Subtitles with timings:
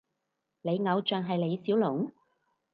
[0.63, 2.11] 你偶像係李小龍？